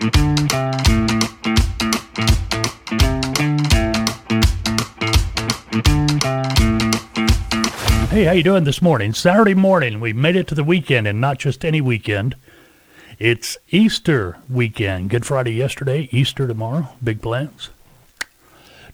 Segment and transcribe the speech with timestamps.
[0.00, 0.06] Hey,
[8.24, 9.12] how you doing this morning?
[9.12, 10.00] Saturday morning.
[10.00, 12.34] We made it to the weekend and not just any weekend.
[13.18, 15.10] It's Easter weekend.
[15.10, 16.88] Good Friday yesterday, Easter tomorrow.
[17.04, 17.68] Big plans.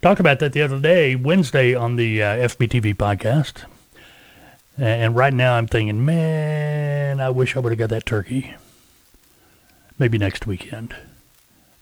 [0.03, 3.65] Talked about that the other day, Wednesday on the uh, FBTV podcast.
[4.77, 8.57] And right now I'm thinking, man, I wish I would have got that turkey.
[9.99, 10.95] Maybe next weekend.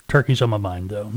[0.09, 1.12] Turkey's on my mind though.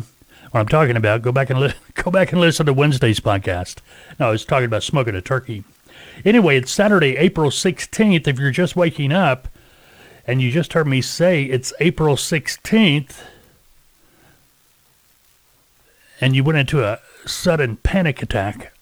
[0.51, 3.79] What I'm talking about, go back and li- go back and listen to Wednesday's podcast.
[4.19, 5.63] No, I was talking about smoking a turkey.
[6.25, 8.27] Anyway, it's Saturday, April 16th.
[8.27, 9.47] If you're just waking up
[10.25, 13.21] and you just heard me say it's April 16th
[16.19, 18.73] and you went into a sudden panic attack,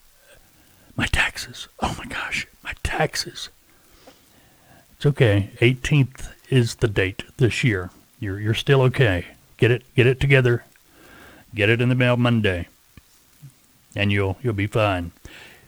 [0.95, 1.67] my taxes.
[1.81, 3.49] Oh my gosh, my taxes.
[4.95, 5.49] It's okay.
[5.59, 7.89] 18th is the date this year.
[8.25, 9.25] You're you're still okay.
[9.57, 10.65] Get it get it together.
[11.53, 12.67] Get it in the mail Monday.
[13.95, 15.11] And you'll you'll be fine.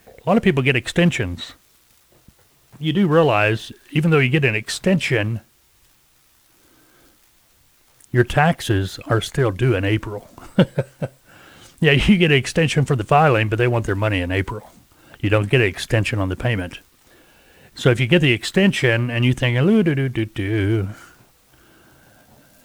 [0.08, 1.54] A lot of people get extensions.
[2.80, 5.42] You do realize, even though you get an extension,
[8.12, 10.28] your taxes are still due in April.
[11.80, 14.72] yeah, you get an extension for the filing, but they want their money in April.
[15.20, 16.80] You don't get an extension on the payment.
[17.76, 20.90] So if you get the extension and you think, do do do do,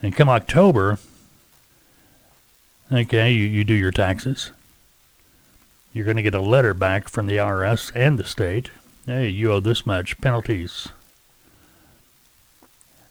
[0.02, 0.98] and come October,
[2.90, 4.50] okay, you, you do your taxes
[5.92, 8.70] you're going to get a letter back from the IRS and the state.
[9.06, 10.88] Hey, you owe this much penalties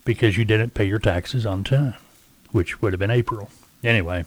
[0.04, 1.94] because you didn't pay your taxes on time,
[2.52, 3.50] which would have been April.
[3.84, 4.26] Anyway,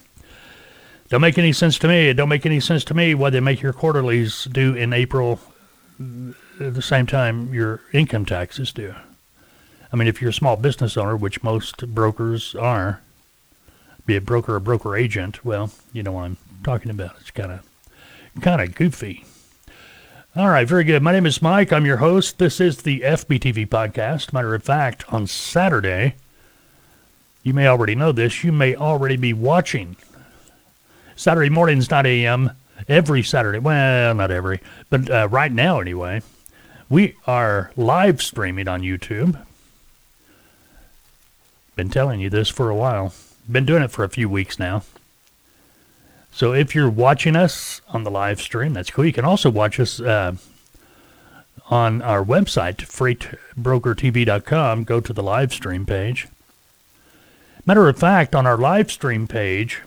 [1.09, 2.09] don't make any sense to me.
[2.09, 5.39] It don't make any sense to me why they make your quarterlies due in April
[5.99, 8.95] at the same time your income taxes do.
[9.95, 12.99] I mean, if you're a small business owner, which most brokers are,
[14.05, 17.15] be a broker or broker agent, well, you know what I'm talking about.
[17.21, 17.61] It's kind of
[18.41, 19.23] kind of goofy.
[20.35, 21.01] All right, very good.
[21.01, 21.71] My name is Mike.
[21.71, 22.39] I'm your host.
[22.39, 24.33] This is the FBTV podcast.
[24.33, 26.15] Matter of fact, on Saturday,
[27.41, 29.95] you may already know this, you may already be watching.
[31.15, 32.51] Saturday mornings, 9 a.m.,
[32.89, 33.59] every Saturday.
[33.59, 36.21] Well, not every, but uh, right now anyway.
[36.89, 39.41] We are live streaming on YouTube.
[41.75, 43.13] Been telling you this for a while.
[43.51, 44.83] Been doing it for a few weeks now.
[46.31, 49.05] So if you're watching us on the live stream, that's cool.
[49.05, 50.35] You can also watch us uh,
[51.69, 54.83] on our website, freightbrokertv.com.
[54.83, 56.27] Go to the live stream page.
[57.65, 59.81] Matter of fact, on our live stream page,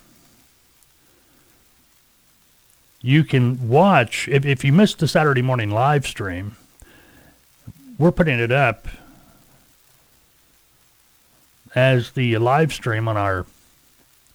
[3.00, 6.56] you can watch, if, if you missed the Saturday morning live stream,
[7.98, 8.88] we're putting it up
[11.78, 13.46] as the live stream on our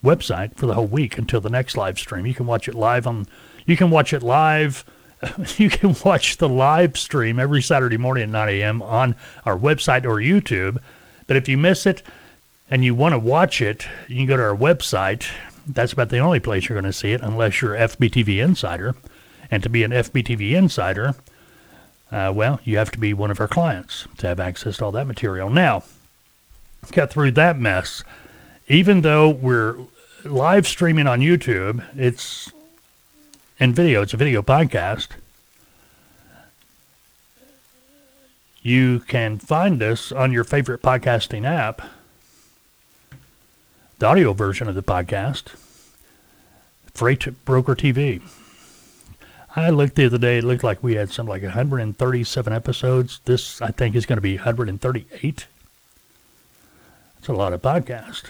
[0.02, 2.26] website for the whole week until the next live stream.
[2.26, 3.28] You can watch it live on.
[3.66, 4.86] You can watch it live.
[5.58, 8.81] You can watch the live stream every Saturday morning at 9 a.m.
[8.81, 9.16] on
[9.46, 10.80] our website or YouTube.
[11.28, 12.04] But if you miss it
[12.70, 15.25] and you want to watch it, you can go to our website.
[15.66, 18.96] That's about the only place you're going to see it, unless you're FBTV Insider.
[19.50, 21.16] And to be an FBTV Insider,
[22.12, 24.92] uh, well, you have to be one of our clients to have access to all
[24.92, 25.50] that material.
[25.50, 25.84] Now,
[26.91, 28.03] got through that mess.
[28.67, 29.77] Even though we're
[30.25, 31.83] live streaming on YouTube.
[31.97, 32.51] It's
[33.59, 34.01] in video.
[34.01, 35.09] It's a video podcast.
[38.61, 41.81] You can find us on your favorite podcasting app.
[44.00, 45.55] The audio version of the podcast,
[46.94, 48.21] Freight Broker TV.
[49.55, 50.39] I looked the other day.
[50.39, 53.19] It looked like we had something like 137 episodes.
[53.25, 55.45] This, I think, is going to be 138.
[57.23, 58.25] That's a lot of podcasts.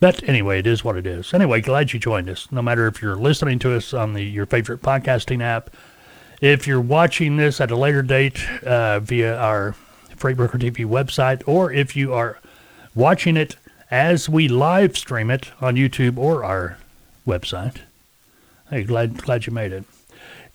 [0.00, 1.34] But anyway, it is what it is.
[1.34, 2.50] Anyway, glad you joined us.
[2.50, 5.68] No matter if you're listening to us on the your favorite podcasting app,
[6.40, 9.74] if you're watching this at a later date uh, via our
[10.16, 12.38] Freightbroker TV website, or if you are
[12.94, 13.56] watching it
[13.90, 16.78] as we live stream it on YouTube or our
[17.26, 17.80] website,
[18.70, 19.84] hey, glad glad you made it.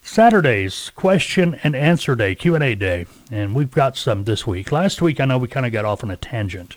[0.04, 4.70] Saturday's question and answer day, Q and A day, and we've got some this week.
[4.70, 6.76] Last week, I know we kind of got off on a tangent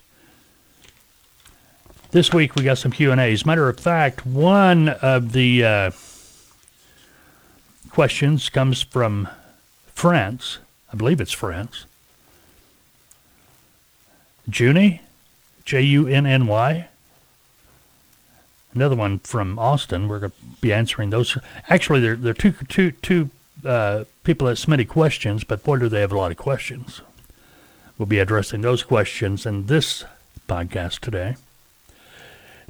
[2.11, 3.45] this week we got some Q and A's.
[3.45, 5.91] Matter of fact, one of the uh,
[7.91, 9.27] questions comes from
[9.93, 10.59] France.
[10.91, 11.85] I believe it's France.
[14.51, 15.01] Junie,
[15.65, 16.87] J U N N Y.
[18.77, 20.07] Another one from Austin.
[20.07, 21.35] We're going to be answering those.
[21.67, 23.31] Actually, there there are two two two
[23.65, 27.01] uh, people that submitted questions, but boy, do they have a lot of questions.
[27.97, 30.05] We'll be addressing those questions in this
[30.47, 31.37] podcast today.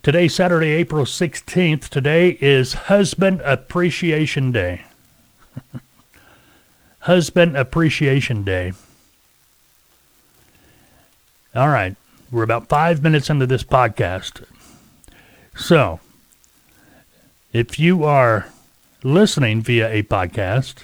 [0.02, 1.90] Today, Saturday, April 16th.
[1.90, 4.84] Today is Husband Appreciation Day.
[7.00, 8.72] Husband Appreciation Day.
[11.54, 11.98] All right.
[12.32, 14.46] We're about five minutes into this podcast.
[15.58, 16.00] So,
[17.52, 18.48] if you are
[19.04, 20.84] listening via a podcast,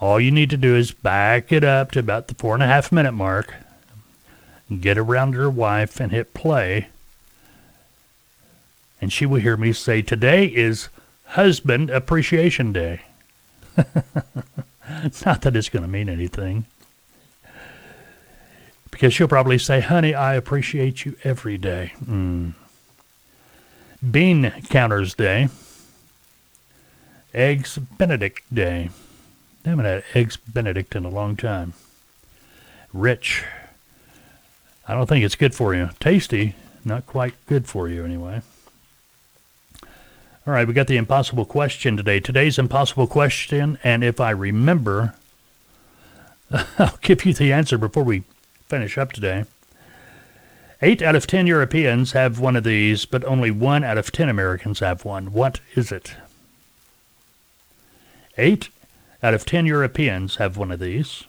[0.00, 2.66] all you need to do is back it up to about the four and a
[2.68, 3.52] half minute mark,
[4.80, 6.86] get around your wife, and hit play.
[9.00, 10.88] And she will hear me say, Today is
[11.24, 13.02] Husband Appreciation Day.
[13.76, 16.66] Not that it's going to mean anything.
[18.96, 21.92] Because she'll probably say, Honey, I appreciate you every day.
[22.02, 22.54] Mm.
[24.10, 25.50] Bean Counters Day.
[27.34, 28.88] Eggs Benedict Day.
[29.66, 31.74] I haven't had Eggs Benedict in a long time.
[32.90, 33.44] Rich.
[34.88, 35.90] I don't think it's good for you.
[36.00, 38.40] Tasty, not quite good for you anyway.
[39.82, 42.18] All right, we got the impossible question today.
[42.18, 45.12] Today's impossible question, and if I remember,
[46.78, 48.22] I'll give you the answer before we
[48.68, 49.44] finish up today.
[50.82, 54.28] Eight out of ten Europeans have one of these, but only one out of ten
[54.28, 55.32] Americans have one.
[55.32, 56.14] What is it?
[58.38, 58.68] Eight
[59.22, 61.24] out of 10 Europeans have one of these,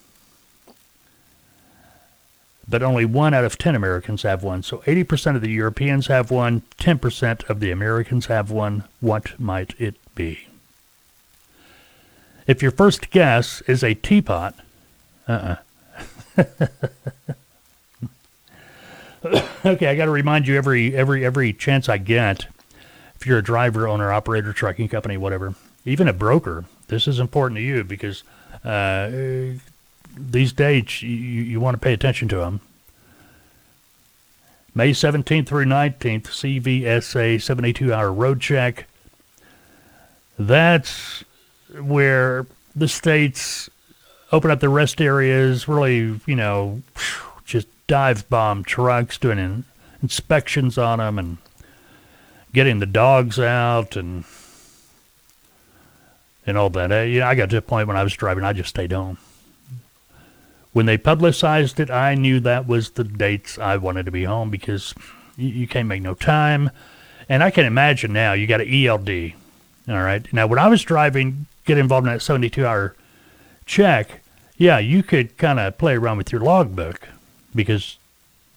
[2.67, 4.61] but only 1 out of 10 Americans have one.
[4.61, 8.83] So 80% of the Europeans have one, 10% of the Americans have one.
[8.99, 10.47] What might it be?
[12.45, 14.55] If your first guess is a teapot,
[15.27, 15.57] uh-uh.
[19.65, 22.47] okay, I got to remind you every every every chance I get.
[23.15, 25.55] If you're a driver, owner, operator, trucking company, whatever,
[25.85, 28.23] even a broker, this is important to you because
[28.63, 29.09] uh,
[30.15, 32.61] these dates you, you want to pay attention to them.
[34.75, 38.85] May 17th through 19th, CVSA 72 hour road check.
[40.37, 41.23] That's
[41.73, 42.45] where
[42.75, 43.71] the states
[44.31, 46.81] open up the rest areas, really, you know,
[47.45, 49.63] just dive bomb trucks, doing in,
[50.01, 51.37] inspections on them and
[52.53, 54.25] getting the dogs out and
[56.45, 56.91] and all that.
[56.91, 58.93] Uh, you know, I got to a point when I was driving, I just stayed
[58.93, 59.17] home.
[60.71, 64.49] When they publicized it, I knew that was the dates I wanted to be home
[64.49, 64.93] because
[65.35, 66.69] you, you can't make no time.
[67.27, 69.33] And I can imagine now you got an ELD.
[69.89, 70.31] All right.
[70.31, 72.95] Now, when I was driving, get involved in that 72 hour
[73.67, 74.21] check,
[74.57, 77.09] yeah, you could kind of play around with your logbook
[77.53, 77.97] because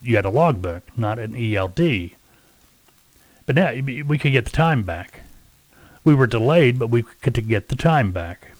[0.00, 2.12] you had a logbook, not an ELD.
[3.44, 5.20] But now we could get the time back.
[6.04, 8.52] We were delayed, but we could get the time back.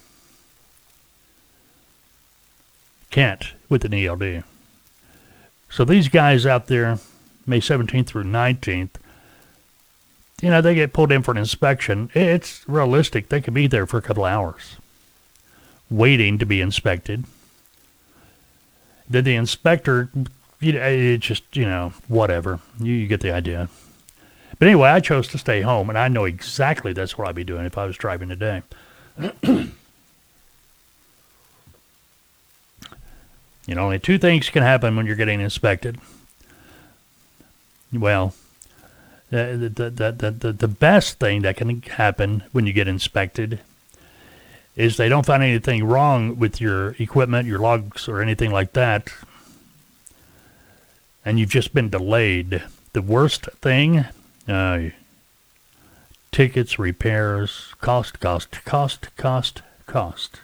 [3.10, 4.44] Can't with an ELD.
[5.70, 6.98] So these guys out there,
[7.46, 8.90] May 17th through 19th,
[10.42, 12.10] you know, they get pulled in for an inspection.
[12.14, 13.28] It's realistic.
[13.28, 14.76] They could be there for a couple hours
[15.90, 17.24] waiting to be inspected.
[19.08, 20.08] Then the inspector,
[20.60, 22.60] you know, it just, you know, whatever.
[22.78, 23.68] You, you get the idea.
[24.58, 27.44] But anyway, I chose to stay home, and I know exactly that's what I'd be
[27.44, 28.62] doing if I was driving today.
[29.42, 29.72] you
[33.66, 35.98] know, only two things can happen when you're getting inspected.
[37.92, 38.34] Well,
[39.30, 43.60] the, the, the, the, the best thing that can happen when you get inspected
[44.76, 49.08] is they don't find anything wrong with your equipment, your logs, or anything like that,
[51.24, 52.62] and you've just been delayed.
[52.92, 54.06] The worst thing
[54.48, 54.90] uh,
[56.32, 60.40] tickets, repairs, cost, cost, cost, cost, cost.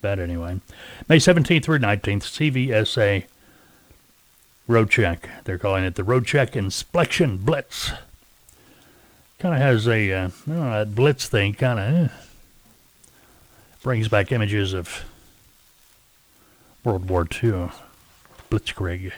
[0.00, 0.60] But anyway,
[1.08, 3.24] May 17th through 19th, CVSA
[4.66, 5.28] Road Check.
[5.44, 7.92] They're calling it the Road Check Inspection Blitz.
[9.38, 12.12] Kind of has a, uh, know, that blitz thing kind of eh,
[13.82, 15.04] brings back images of
[16.84, 17.70] World War II.
[18.50, 19.12] Blitzkrieg.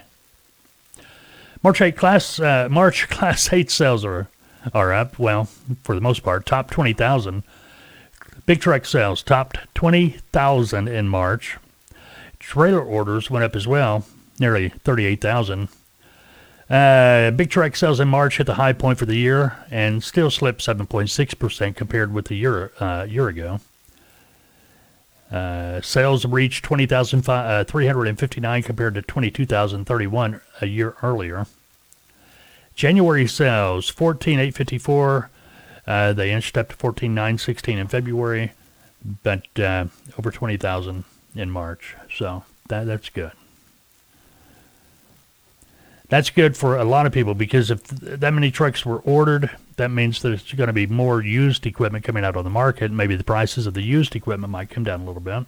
[1.62, 4.28] March 8 class uh, March class 8 sales are
[4.72, 5.18] are up.
[5.18, 5.44] Well,
[5.82, 7.42] for the most part, top 20,000.
[8.46, 11.58] Big truck sales topped 20,000 in March.
[12.38, 14.04] Trailer orders went up as well,
[14.38, 15.68] nearly 38,000.
[16.68, 20.30] Uh, big truck sales in March hit the high point for the year and still
[20.30, 23.60] slipped 7.6% compared with a year uh, year ago.
[25.32, 31.46] Uh, sales reached 20,359 uh, compared to 22,031 a year earlier.
[32.74, 35.30] January sales 14,854.
[35.86, 38.52] Uh, they inched up to 14,916 in February,
[39.22, 39.86] but uh,
[40.18, 41.96] over 20,000 in March.
[42.14, 43.32] So that that's good.
[46.08, 49.90] That's good for a lot of people because if that many trucks were ordered, that
[49.90, 52.90] means there's going to be more used equipment coming out on the market.
[52.90, 55.46] Maybe the prices of the used equipment might come down a little bit.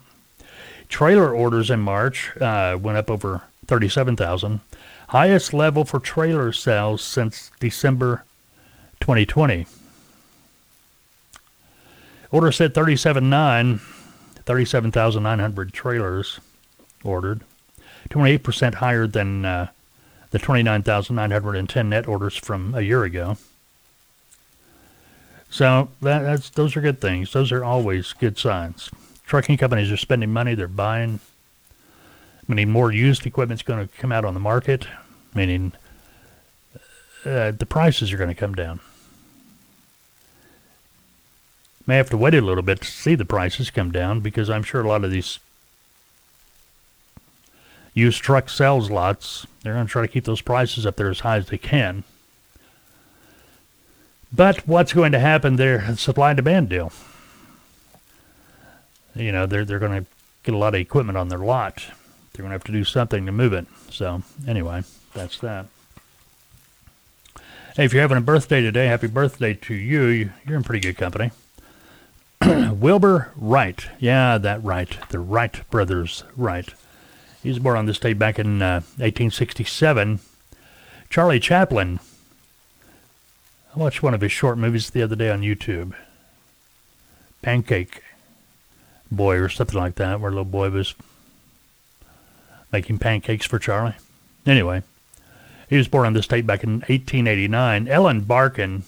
[0.89, 4.61] Trailer orders in March uh, went up over 37,000,
[5.09, 8.25] highest level for trailer sales since December
[9.01, 9.67] 2020.
[12.31, 13.81] Order said 37.9,
[14.45, 16.41] 37,900 trailers
[17.03, 17.43] ordered,
[18.11, 19.69] 28% higher than uh,
[20.31, 23.37] the 29,910 net orders from a year ago.
[25.55, 27.33] So that, that's those are good things.
[27.33, 28.91] Those are always good signs.
[29.25, 30.57] Trucking companies are spending money.
[30.57, 31.21] They're buying.
[32.49, 34.89] Meaning more used equipment is going to come out on the market.
[35.33, 35.73] Meaning
[37.25, 38.81] uh, the prices are going to come down.
[41.87, 44.65] May have to wait a little bit to see the prices come down because I'm
[44.65, 45.39] sure a lot of these
[47.93, 51.21] used truck sales lots, they're going to try to keep those prices up there as
[51.21, 52.03] high as they can.
[54.35, 55.95] But what's going to happen there?
[55.97, 56.93] Supply and demand deal.
[59.15, 60.11] You know, they're they're going to
[60.43, 61.85] get a lot of equipment on their lot.
[62.33, 63.67] They're going to have to do something to move it.
[63.91, 65.67] So anyway, that's that.
[67.77, 70.31] Hey, if you're having a birthday today, happy birthday to you.
[70.47, 71.31] You're in pretty good company.
[72.45, 73.87] Wilbur Wright.
[74.01, 74.99] Yeah, that Wright.
[75.11, 76.69] The Wright brothers Wright.
[77.43, 80.19] He was born on this date back in uh, 1867.
[81.09, 82.01] Charlie Chaplin.
[83.75, 85.95] I watched one of his short movies the other day on YouTube.
[87.43, 88.03] Pancake
[89.11, 90.95] Boy or something like that, where a little boy was
[92.73, 93.95] making pancakes for Charlie.
[94.47, 94.83] Anyway,
[95.69, 97.89] he was born on this date back in 1889.
[97.89, 98.85] Ellen Barkin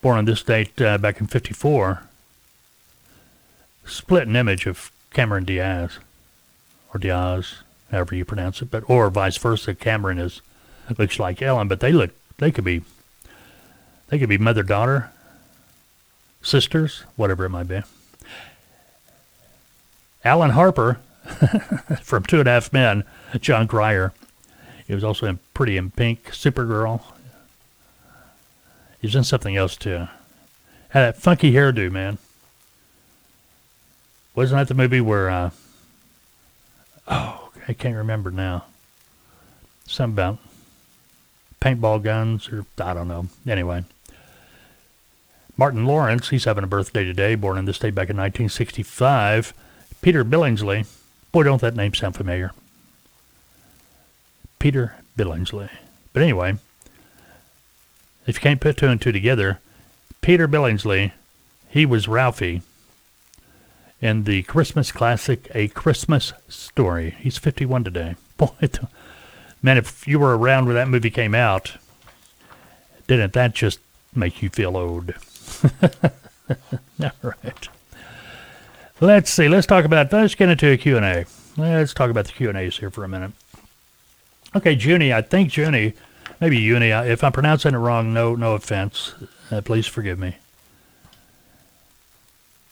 [0.00, 2.02] born on this date uh, back in 54,
[3.86, 5.98] split an image of Cameron Diaz,
[6.92, 7.56] or Diaz,
[7.90, 9.74] however you pronounce it, but or vice versa.
[9.74, 10.42] Cameron is
[10.98, 12.82] looks like Ellen, but they look they could be
[14.08, 15.10] they could be mother daughter,
[16.42, 17.82] sisters, whatever it might be.
[20.24, 20.98] Alan Harper
[22.02, 23.04] from Two and a Half Men,
[23.40, 24.12] Jon Cryer.
[24.86, 27.02] He was also in Pretty in Pink, Supergirl,
[29.04, 30.08] He's in something else too.
[30.88, 32.16] Had that funky hairdo, man.
[34.34, 35.28] Wasn't that the movie where?
[35.28, 35.50] Uh,
[37.08, 38.64] oh, I can't remember now.
[39.86, 40.38] Something about
[41.64, 43.26] paintball guns, or I don't know.
[43.48, 43.84] Anyway,
[45.56, 49.54] Martin Lawrence, he's having a birthday today, born in this state back in 1965.
[50.02, 50.86] Peter Billingsley,
[51.32, 52.52] boy, don't that name sound familiar.
[54.58, 55.70] Peter Billingsley.
[56.12, 56.56] But anyway,
[58.26, 59.60] if you can't put two and two together,
[60.20, 61.12] Peter Billingsley,
[61.70, 62.60] he was Ralphie
[64.02, 67.16] in the Christmas classic A Christmas Story.
[67.20, 68.16] He's 51 today.
[68.36, 68.68] Boy,
[69.64, 71.76] man, if you were around when that movie came out,
[73.06, 73.80] didn't that just
[74.14, 75.14] make you feel old?
[77.02, 77.68] All right.
[79.00, 79.48] Let's see.
[79.48, 80.12] Let's talk about.
[80.12, 81.26] Let's get into a Q and A.
[81.56, 83.32] Let's talk about the Q and A's here for a minute.
[84.54, 85.12] Okay, Junie.
[85.12, 85.94] I think Junie
[86.40, 86.90] maybe Uni.
[86.90, 89.14] If I'm pronouncing it wrong, no, no offense.
[89.50, 90.36] Uh, please forgive me.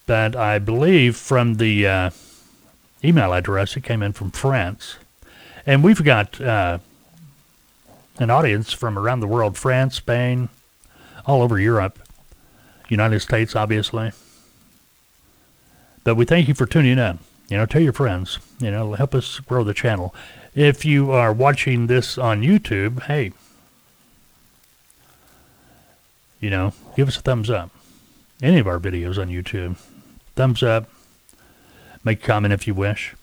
[0.06, 2.10] But I believe from the uh,
[3.04, 4.96] email address, it came in from France,
[5.66, 6.78] and we've got uh,
[8.18, 10.48] an audience from around the world: France, Spain,
[11.26, 11.98] all over Europe,
[12.88, 14.12] United States, obviously.
[16.04, 17.18] But we thank you for tuning in.
[17.48, 18.38] You know, tell your friends.
[18.58, 20.14] You know, help us grow the channel.
[20.54, 23.32] If you are watching this on YouTube, hey,
[26.40, 27.70] you know, give us a thumbs up.
[28.42, 29.78] Any of our videos on YouTube,
[30.34, 30.90] thumbs up.
[32.04, 33.14] Make a comment if you wish.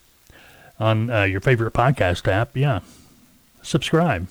[0.80, 2.80] On uh, your favorite podcast app, yeah,
[3.62, 4.30] subscribe.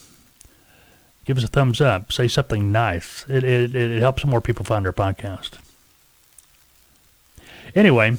[1.25, 2.11] Give us a thumbs up.
[2.11, 3.27] Say something nice.
[3.29, 5.59] It, it, it helps more people find our podcast.
[7.75, 8.17] Anyway,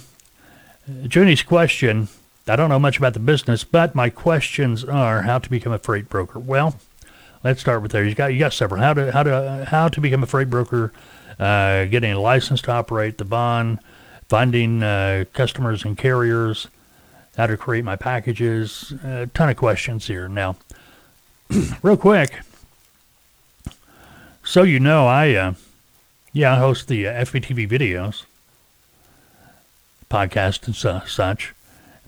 [1.07, 2.07] Junie's question
[2.47, 5.77] I don't know much about the business, but my questions are how to become a
[5.77, 6.39] freight broker.
[6.39, 6.79] Well,
[7.43, 8.03] Let's start with there.
[8.03, 8.81] You got you got several.
[8.81, 10.91] How to how to how to become a freight broker,
[11.39, 13.79] uh, getting a license to operate the bond,
[14.27, 16.67] finding uh, customers and carriers,
[17.39, 18.93] how to create my packages.
[19.01, 20.27] A ton of questions here.
[20.27, 20.57] Now,
[21.81, 22.41] real quick,
[24.43, 25.53] so you know, I uh,
[26.33, 28.25] yeah I host the uh, FBTV videos,
[30.11, 31.55] podcast and su- such,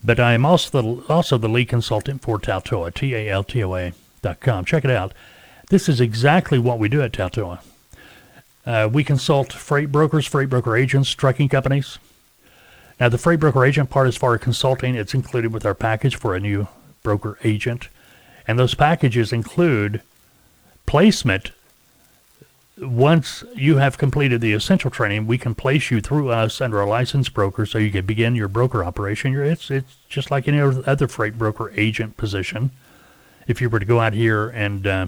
[0.04, 3.64] but I am also the also the lead consultant for Taltoa, T A L T
[3.64, 4.66] O A dot com.
[4.66, 5.14] Check it out.
[5.70, 7.62] This is exactly what we do at Taltoa.
[8.66, 12.00] Uh, we consult freight brokers, freight broker agents, trucking companies.
[13.02, 16.16] Now, the freight broker agent part, as far as consulting, it's included with our package
[16.16, 16.68] for a new
[17.02, 17.88] broker agent.
[18.48, 20.04] And those packages include
[20.86, 21.50] placement.
[22.78, 26.86] Once you have completed the essential training, we can place you through us under a
[26.86, 29.36] licensed broker so you can begin your broker operation.
[29.36, 32.70] It's, it's just like any other freight broker agent position.
[33.48, 35.08] If you were to go out here and uh,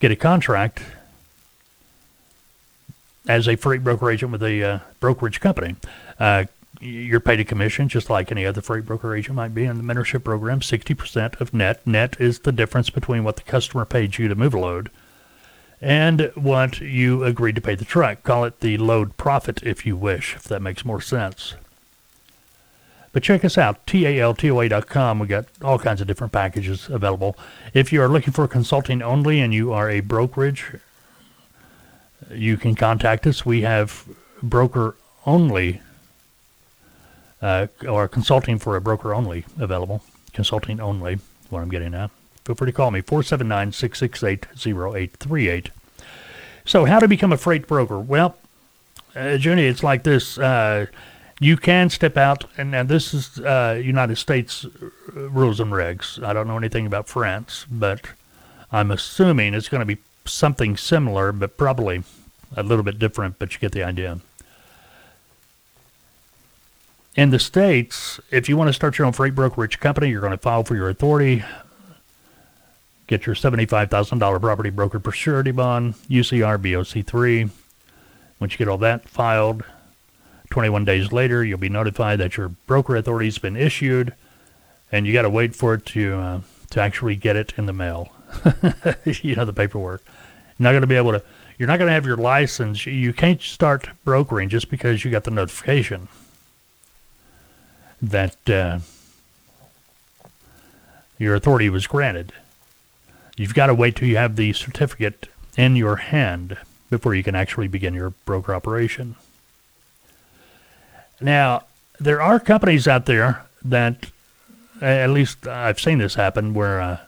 [0.00, 0.82] get a contract
[3.28, 5.76] as a freight broker agent with a uh, brokerage company,
[6.18, 6.44] uh,
[6.80, 9.94] you're paid a commission just like any other freight broker agent might be in the
[9.94, 10.60] mentorship program.
[10.60, 14.54] 60% of net net is the difference between what the customer paid you to move
[14.54, 14.90] a load
[15.80, 18.22] and what you agreed to pay the truck.
[18.22, 21.54] Call it the load profit if you wish if that makes more sense.
[23.12, 27.36] But check us out taltoa.com we got all kinds of different packages available.
[27.72, 30.72] If you are looking for consulting only and you are a brokerage
[32.30, 33.44] you can contact us.
[33.44, 34.06] We have
[34.42, 35.80] broker only
[37.44, 40.02] uh, or consulting for a broker only available.
[40.32, 41.18] Consulting only,
[41.50, 42.10] what I'm getting at.
[42.46, 45.70] Feel free to call me, 479 668 0838.
[46.64, 47.98] So, how to become a freight broker?
[48.00, 48.36] Well,
[49.14, 50.38] uh, it's like this.
[50.38, 50.86] Uh,
[51.38, 54.64] you can step out, and, and this is uh, United States
[55.12, 56.22] rules and regs.
[56.24, 58.00] I don't know anything about France, but
[58.72, 62.04] I'm assuming it's going to be something similar, but probably
[62.56, 64.20] a little bit different, but you get the idea
[67.16, 70.32] in the States, if you want to start your own freight brokerage company, you're going
[70.32, 71.44] to file for your authority,
[73.06, 77.50] get your $75,000 property broker per surety bond, UCR BOC3.
[78.40, 79.62] Once you get all that filed,
[80.50, 84.12] 21 days later, you'll be notified that your broker authority has been issued,
[84.90, 86.40] and you got to wait for it to uh,
[86.70, 88.12] to actually get it in the mail.
[89.04, 90.02] you know the paperwork.
[90.58, 91.22] You're not going to be able to.
[91.58, 92.84] You're not going to have your license.
[92.84, 96.08] You can't start brokering just because you got the notification
[98.10, 98.78] that uh,
[101.18, 102.32] your authority was granted.
[103.36, 106.56] You've got to wait till you have the certificate in your hand
[106.90, 109.16] before you can actually begin your broker operation.
[111.20, 111.64] Now,
[111.98, 114.10] there are companies out there that,
[114.80, 116.98] at least I've seen this happen, where uh,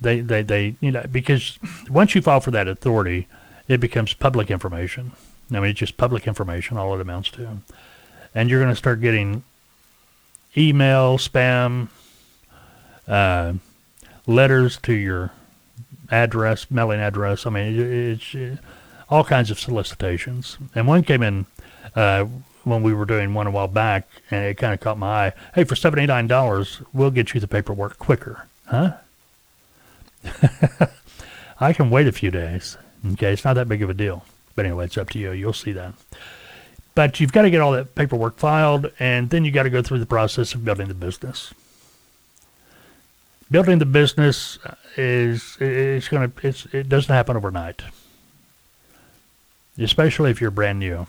[0.00, 3.26] they, they, they, you know, because once you file for that authority,
[3.66, 5.12] it becomes public information.
[5.50, 7.58] I mean, it's just public information, all it amounts to
[8.34, 9.42] and you're going to start getting
[10.56, 11.88] email, spam,
[13.08, 13.54] uh,
[14.26, 15.30] letters to your
[16.10, 17.46] address, mailing address.
[17.46, 18.58] I mean, it's it,
[19.08, 20.58] all kinds of solicitations.
[20.74, 21.46] And one came in
[21.94, 22.24] uh,
[22.64, 25.32] when we were doing one a while back, and it kind of caught my eye.
[25.54, 28.94] Hey, for seventy nine dollars, we'll get you the paperwork quicker, huh?
[31.60, 32.76] I can wait a few days.
[33.12, 34.24] Okay, it's not that big of a deal.
[34.54, 35.32] But anyway, it's up to you.
[35.32, 35.94] You'll see that.
[36.94, 39.82] But you've got to get all that paperwork filed, and then you got to go
[39.82, 41.52] through the process of building the business.
[43.50, 47.82] Building the business uh, is is going to it's it doesn't happen overnight.
[49.78, 51.06] Especially if you're brand new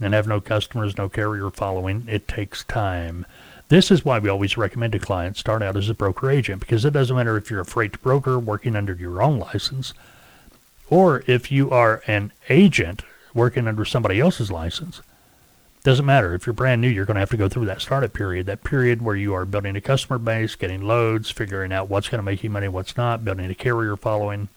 [0.00, 3.26] and have no customers, no carrier following, it takes time.
[3.68, 6.84] This is why we always recommend to clients start out as a broker agent because
[6.84, 9.94] it doesn't matter if you're a freight broker working under your own license
[10.90, 13.02] or if you are an agent
[13.34, 15.00] working under somebody else's license.
[15.84, 16.34] Doesn't matter.
[16.34, 18.62] If you're brand new, you're going to have to go through that startup period, that
[18.62, 22.24] period where you are building a customer base, getting loads, figuring out what's going to
[22.24, 24.48] make you money, what's not, building a carrier following.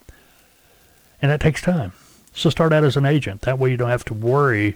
[1.21, 1.93] And that takes time.
[2.33, 3.41] So start out as an agent.
[3.41, 4.75] That way you don't have to worry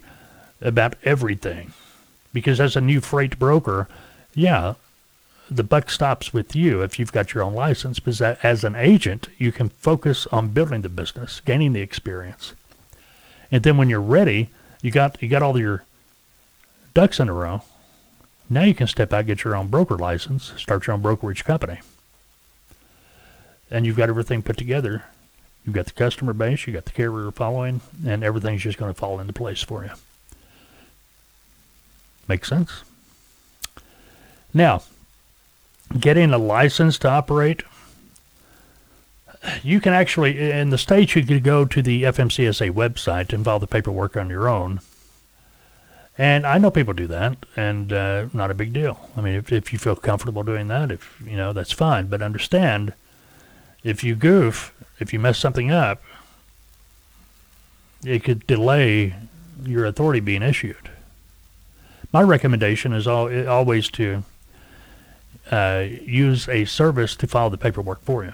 [0.60, 1.74] about everything.
[2.34, 3.88] Because as a new freight broker,
[4.34, 4.76] yeah,
[5.52, 8.00] the buck stops with you if you've got your own license.
[8.00, 12.54] Because as an agent, you can focus on building the business, gaining the experience.
[13.52, 14.50] And then when you're ready,
[14.82, 15.84] you got you got all your
[16.94, 17.64] ducks in a row.
[18.50, 21.80] Now you can step out, get your own broker license, start your own brokerage company.
[23.70, 25.04] And you've got everything put together.
[25.66, 29.00] You've got the customer base, you've got the carrier following, and everything's just going to
[29.00, 29.92] fall into place for you.
[32.28, 32.84] Make sense?
[34.54, 34.82] Now,
[36.00, 37.64] getting a license to operate
[39.64, 43.60] you can actually, in the States, you could go to the FMCSA website and file
[43.60, 44.82] the paperwork on your own.
[46.18, 49.10] And I know people do that, and uh, not a big deal.
[49.16, 52.08] I mean, if, if you feel comfortable doing that, if you know, that's fine.
[52.08, 52.94] But understand,
[53.86, 56.02] if you goof, if you mess something up,
[58.04, 59.16] it could delay
[59.64, 60.90] your authority being issued.
[62.12, 64.24] My recommendation is al- always to
[65.52, 68.34] uh, use a service to file the paperwork for you.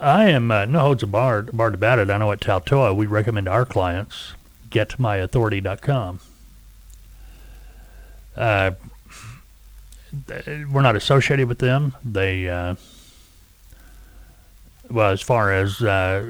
[0.00, 2.08] I am uh, no holds barred, barred about it.
[2.08, 4.32] I know at Taltoa we recommend our clients
[4.70, 6.20] getmyauthority.com.
[8.36, 8.70] Uh,
[10.72, 11.94] we're not associated with them.
[12.04, 12.76] They, uh,
[14.90, 16.24] well, as far as uh,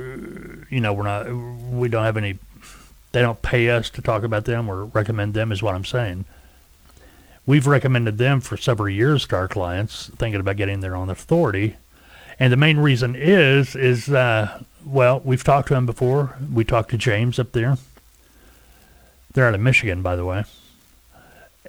[0.68, 1.30] you know, we're not.
[1.30, 2.38] We don't have any.
[3.12, 5.52] They don't pay us to talk about them or recommend them.
[5.52, 6.24] Is what I'm saying.
[7.46, 11.76] We've recommended them for several years to our clients, thinking about getting their own authority.
[12.40, 16.37] And the main reason is, is uh, well, we've talked to them before.
[16.53, 17.76] We talked to James up there.
[19.33, 20.44] They're out of Michigan, by the way.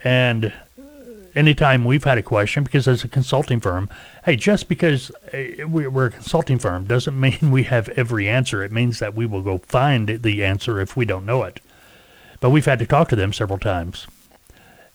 [0.04, 0.54] And
[1.36, 3.90] anytime we've had a question, because as a consulting firm,
[4.24, 8.64] hey, just because uh, we're a consulting firm doesn't mean we have every answer.
[8.64, 11.60] It means that we will go find the answer if we don't know it.
[12.40, 14.08] But we've had to talk to them several times,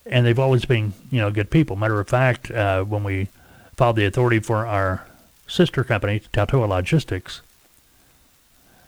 [0.04, 1.76] and they've always been, you know, good people.
[1.76, 3.28] Matter of fact, uh, when we
[3.76, 5.06] filed the authority for our
[5.46, 7.40] sister company, to Taltoa Logistics,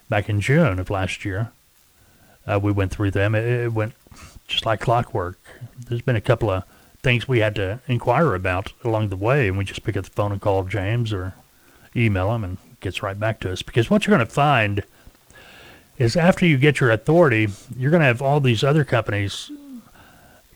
[0.08, 1.50] back in June of last year,
[2.46, 3.34] uh, we went through them.
[3.34, 3.92] It, it went
[4.46, 5.38] just like clockwork.
[5.88, 6.64] There's been a couple of
[7.02, 10.10] things we had to inquire about along the way, and we just pick up the
[10.10, 11.34] phone and call James or
[11.94, 13.62] email him, and gets right back to us.
[13.62, 14.82] Because what you're going to find
[15.98, 19.50] is after you get your authority, you're going to have all these other companies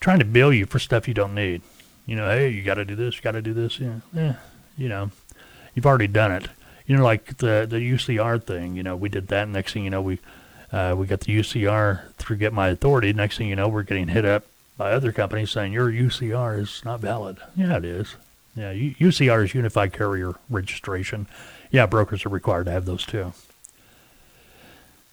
[0.01, 1.62] trying to bill you for stuff you don't need.
[2.07, 3.79] You know, hey, you got to do this, you got to do this.
[3.79, 4.35] Yeah, yeah,
[4.77, 5.11] you know,
[5.75, 6.49] you've already done it.
[6.87, 8.77] You know, like the the UCR thing.
[8.77, 9.49] You know, we did that.
[9.49, 10.19] Next thing you know, we
[10.73, 13.13] uh, we got the UCR through Get My Authority.
[13.13, 14.45] Next thing you know, we're getting hit up
[14.77, 17.39] by other companies saying your UCR is not valid.
[17.55, 18.17] Yeah, it is.
[18.55, 21.27] Yeah, UCR is Unified Carrier Registration.
[21.71, 23.33] Yeah, brokers are required to have those too.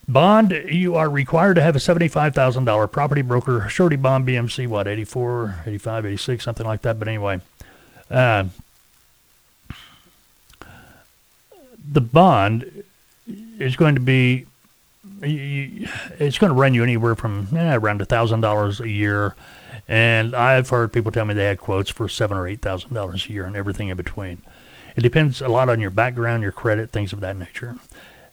[0.06, 5.60] Bond, you are required to have a $75,000 property broker surety bond BMC, what, 84,
[5.66, 6.98] 85, 86, something like that.
[6.98, 7.40] But anyway,
[8.10, 8.44] uh,
[11.92, 12.84] the bond
[13.58, 14.46] is going to be
[15.22, 19.34] it's going to run you anywhere from eh, around a thousand dollars a year,
[19.88, 23.26] and I've heard people tell me they had quotes for seven or eight thousand dollars
[23.26, 24.42] a year and everything in between.
[24.96, 27.76] It depends a lot on your background, your credit, things of that nature.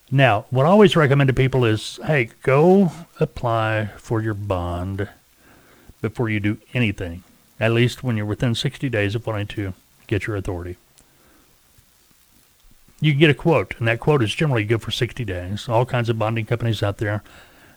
[0.10, 5.10] Now, what I always recommend to people is, hey, go apply for your bond
[6.02, 7.24] before you do anything.
[7.60, 9.74] At least when you're within 60 days of wanting to
[10.08, 10.78] get your authority
[13.00, 15.70] you get a quote, and that quote is generally good for 60 days.
[15.70, 17.24] All kinds of bonding companies out there.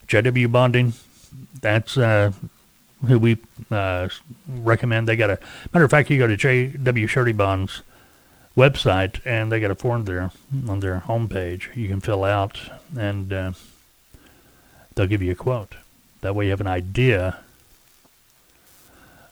[0.08, 0.94] JW Bonding,
[1.60, 2.32] that's uh,
[3.06, 3.38] who we
[3.70, 4.08] uh,
[4.48, 5.08] recommend.
[5.08, 5.38] They got a
[5.72, 7.82] matter of fact, you go to JW Surety Bonds
[8.56, 10.32] website, and they got a form there
[10.68, 12.60] on their homepage you can fill out,
[12.98, 13.52] and uh,
[14.94, 15.76] they'll give you a quote.
[16.22, 17.38] That way, you have an idea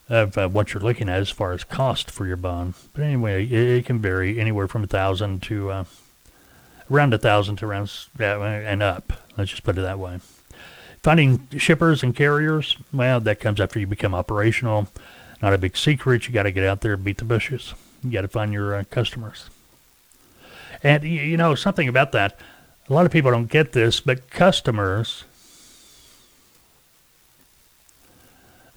[0.09, 2.75] of uh, what you're looking at as far as cost for your bond.
[2.95, 5.85] But anyway, it, it can vary anywhere from a thousand to uh,
[6.91, 9.13] around a thousand to around yeah, and up.
[9.37, 10.21] Let's just put it that way.
[11.03, 14.89] Finding shippers and carriers, well, that comes after you become operational.
[15.41, 16.27] Not a big secret.
[16.27, 17.75] You got to get out there and beat the bushes.
[18.03, 19.49] You got to find your uh, customers.
[20.83, 22.39] And you know something about that.
[22.89, 25.25] A lot of people don't get this, but customers,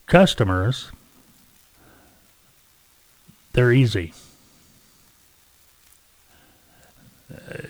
[0.06, 0.92] customers
[3.54, 4.14] they're easy.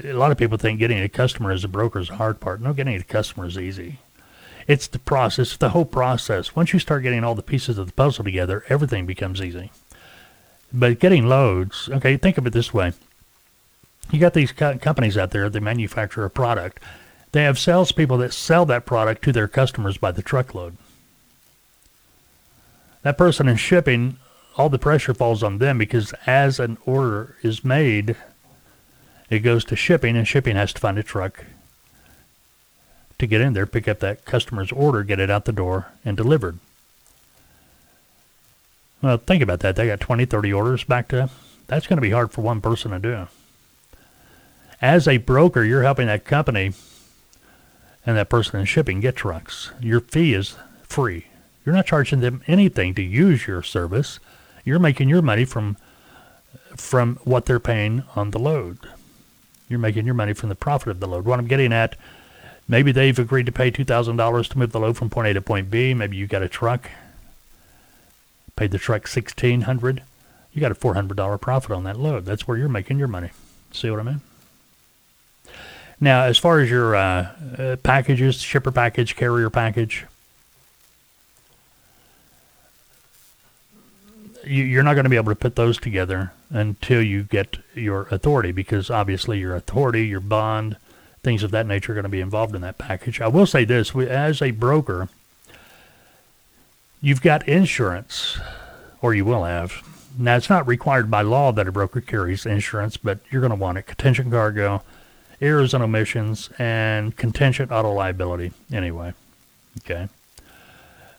[0.03, 2.61] A lot of people think getting a customer as a broker is the hard part.
[2.61, 3.99] No, getting a customer is easy.
[4.67, 6.55] It's the process, the whole process.
[6.55, 9.71] Once you start getting all the pieces of the puzzle together, everything becomes easy.
[10.73, 12.93] But getting loads, okay, think of it this way.
[14.11, 16.79] You got these co- companies out there, that manufacture a product.
[17.31, 20.77] They have salespeople that sell that product to their customers by the truckload.
[23.03, 24.17] That person in shipping
[24.57, 28.15] all the pressure falls on them because as an order is made,
[29.29, 31.45] it goes to shipping, and shipping has to find a truck
[33.17, 36.17] to get in there, pick up that customer's order, get it out the door, and
[36.17, 36.59] delivered.
[39.01, 39.75] Well, think about that.
[39.75, 41.29] They got 20, 30 orders backed up.
[41.67, 43.27] That's going to be hard for one person to do.
[44.81, 46.73] As a broker, you're helping that company
[48.05, 49.71] and that person in shipping get trucks.
[49.79, 51.27] Your fee is free.
[51.65, 54.19] You're not charging them anything to use your service.
[54.63, 55.77] You're making your money from
[56.75, 58.77] from what they're paying on the load.
[59.67, 61.25] You're making your money from the profit of the load.
[61.25, 61.95] What I'm getting at,
[62.67, 65.33] maybe they've agreed to pay two thousand dollars to move the load from point A
[65.33, 65.93] to point B.
[65.93, 66.89] Maybe you got a truck,
[68.55, 70.03] paid the truck sixteen hundred.
[70.53, 72.25] You got a four hundred dollar profit on that load.
[72.25, 73.31] That's where you're making your money.
[73.71, 74.21] See what I mean?
[76.03, 80.05] Now, as far as your uh, uh, packages, shipper package, carrier package,
[84.45, 88.07] you, are not going to be able to put those together until you get your
[88.11, 90.77] authority, because obviously your authority, your bond,
[91.23, 93.21] things of that nature are going to be involved in that package.
[93.21, 95.09] I will say this: we, as a broker,
[97.01, 98.39] you've got insurance.
[99.01, 99.83] or you will have.
[100.17, 103.55] Now, it's not required by law that a broker carries insurance, but you're going to
[103.55, 103.83] want it.
[103.87, 104.83] Contingent cargo,
[105.39, 108.51] errors and omissions, and contingent auto liability.
[108.71, 109.13] Anyway,
[109.79, 110.09] okay.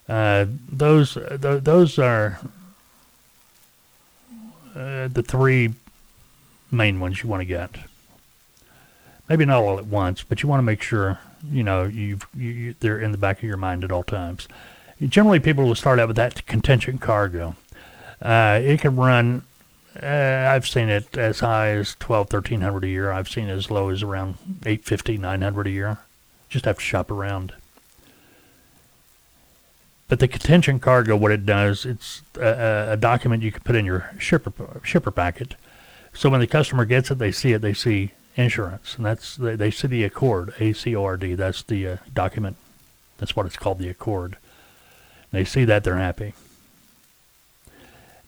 [0.09, 2.39] Uh, those th- those are
[4.75, 5.75] uh, the three
[6.71, 7.71] main ones you want to get.
[9.29, 11.19] Maybe not all at once, but you want to make sure
[11.51, 14.49] you know you've you, they're in the back of your mind at all times.
[15.01, 17.57] Generally, people will start out with that contingent cargo.
[18.21, 19.43] Uh, it can run.
[20.01, 20.07] Uh,
[20.51, 23.13] I've seen it as high as twelve, thirteen hundred a year.
[23.13, 25.99] I've seen it as low as around eight fifty, nine hundred a year.
[26.49, 27.53] Just have to shop around.
[30.13, 33.87] But the contingent cargo, what it does, it's a, a document you can put in
[33.87, 34.53] your shipper
[34.85, 35.55] shipper packet.
[36.13, 37.63] So when the customer gets it, they see it.
[37.63, 41.33] They see insurance, and that's they, they see the ACORD, A C O R D.
[41.33, 42.59] That's the uh, document.
[43.17, 44.35] That's what it's called, the ACORD.
[45.31, 46.35] They see that they're happy.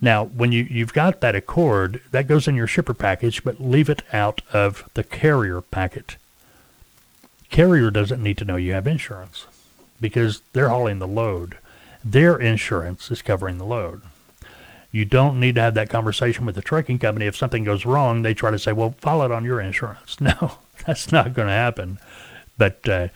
[0.00, 3.90] Now, when you, you've got that ACORD, that goes in your shipper package, but leave
[3.90, 6.16] it out of the carrier packet.
[7.50, 9.46] Carrier doesn't need to know you have insurance
[10.00, 11.58] because they're hauling the load.
[12.04, 14.02] Their insurance is covering the load.
[14.92, 17.26] You don't need to have that conversation with the trucking company.
[17.26, 20.16] If something goes wrong, they try to say, well, file it on your insurance.
[20.20, 21.98] No, that's not going to happen.
[22.58, 23.08] But, uh,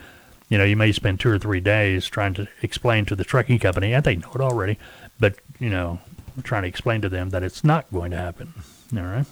[0.48, 3.58] you know, you may spend two or three days trying to explain to the trucking
[3.58, 4.78] company, and they know it already,
[5.20, 6.00] but, you know,
[6.42, 8.54] trying to explain to them that it's not going to happen.
[8.96, 9.26] All right.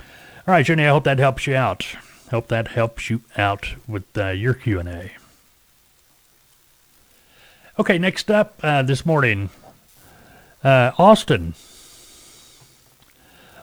[0.00, 1.84] All right, Jenny, I hope that helps you out.
[2.30, 5.12] Hope that helps you out with uh, your Q&A.
[7.78, 9.50] Okay, next up uh, this morning,
[10.64, 11.52] uh, Austin.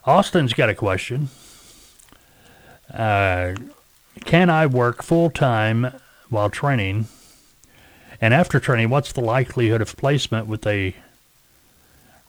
[0.06, 1.30] Austin's got a question.
[2.93, 3.56] Uh,
[4.23, 5.95] can I work full time
[6.30, 7.08] while training?
[8.21, 10.95] And after training, what's the likelihood of placement with a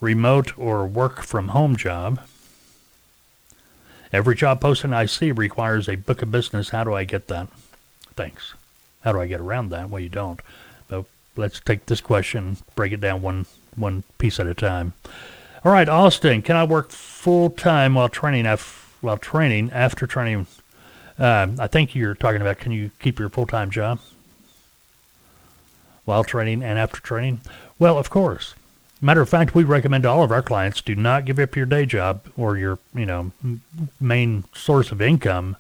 [0.01, 2.19] remote or work from home job?
[4.11, 6.71] Every job posting I see requires a book of business.
[6.71, 7.49] How do I get that?
[8.17, 8.55] Thanks.
[9.03, 9.91] How do I get around that?
[9.91, 10.41] Well, you don't
[11.37, 14.93] let's take this question, break it down one one piece at a time.
[15.65, 18.47] All right, Austin, can I work full time while training?
[19.01, 20.47] While training after training,
[21.19, 23.99] uh, I think you're talking about can you keep your full time job
[26.05, 27.41] while training and after training?
[27.79, 28.55] Well, of course.
[29.01, 31.67] Matter of fact, we recommend to all of our clients do not give up your
[31.67, 33.33] day job or your you know
[34.01, 35.57] main source of income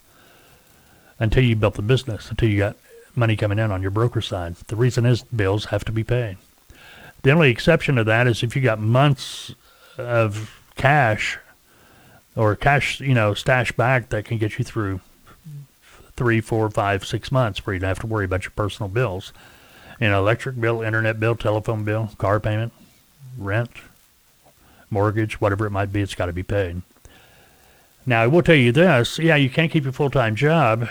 [1.18, 2.76] until you built the business, until you got
[3.14, 4.56] money coming in on your broker side.
[4.68, 6.36] The reason is bills have to be paid.
[7.22, 9.54] The only exception to that is if you got months
[9.96, 11.38] of cash
[12.36, 15.00] or cash, you know, stash back that can get you through
[16.16, 19.32] three, four, five, six months where you don't have to worry about your personal bills.
[20.00, 22.72] You know, electric bill, internet bill, telephone bill, car payment,
[23.38, 23.70] rent,
[24.90, 26.82] mortgage, whatever it might be, it's got to be paid.
[28.06, 30.88] Now, I will tell you this yeah, you can't keep your full time job,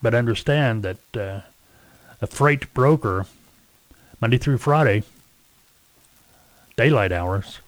[0.00, 1.40] but understand that uh,
[2.26, 3.26] freight broker,
[4.20, 5.02] Monday through Friday,
[6.76, 7.60] daylight hours.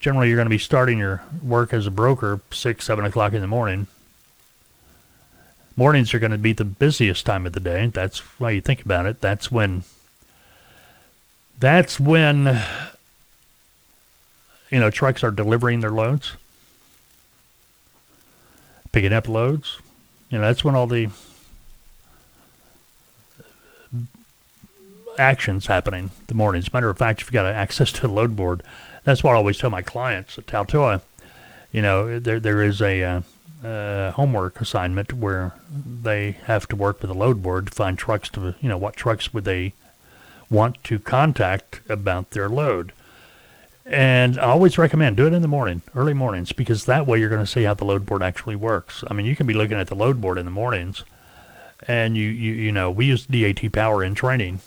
[0.00, 3.40] Generally, you're going to be starting your work as a broker six, seven o'clock in
[3.40, 3.86] the morning.
[5.76, 7.86] Mornings are going to be the busiest time of the day.
[7.86, 9.20] That's why you think about it.
[9.20, 9.84] That's when.
[11.58, 12.62] That's when.
[14.70, 16.32] You know, trucks are delivering their loads,
[18.90, 19.78] picking up loads.
[20.30, 21.10] You know, that's when all the
[25.18, 26.72] actions happening the mornings.
[26.72, 28.62] Matter of fact, if you've got access to the load board,
[29.04, 31.00] that's what I always tell my clients at Taltoa.
[31.70, 33.20] You know, there there is a uh,
[33.64, 38.28] uh, homework assignment where they have to work with a load board to find trucks
[38.30, 39.72] to, you know, what trucks would they
[40.50, 42.92] want to contact about their load.
[43.84, 47.28] And I always recommend do it in the morning, early mornings, because that way you're
[47.28, 49.02] going to see how the load board actually works.
[49.08, 51.02] I mean, you can be looking at the load board in the mornings,
[51.88, 54.60] and you you you know we use DAT power in training,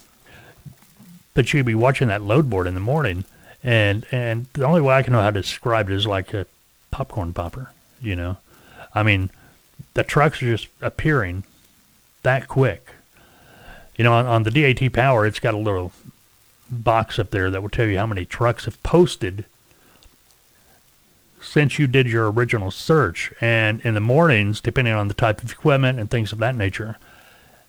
[1.36, 3.26] but you'd be watching that load board in the morning,
[3.63, 6.48] and and the only way I can know how to describe it is like a
[6.89, 7.71] popcorn popper.
[8.02, 8.38] You know,
[8.95, 9.30] I mean,
[9.93, 11.43] the trucks are just appearing
[12.24, 12.88] that quick.
[13.98, 15.91] You know, on, on the DAT power, it's got a little
[16.71, 19.45] box up there that will tell you how many trucks have posted
[21.41, 23.32] since you did your original search.
[23.39, 26.98] And in the mornings, depending on the type of equipment and things of that nature,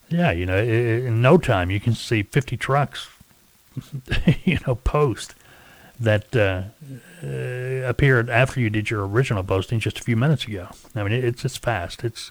[0.08, 3.08] yeah, you know, in no time you can see 50 trucks
[4.44, 5.34] you know, post
[5.98, 6.62] that uh,
[7.22, 10.68] uh, appeared after you did your original posting just a few minutes ago.
[10.94, 12.04] I mean, it's it's fast.
[12.04, 12.30] It's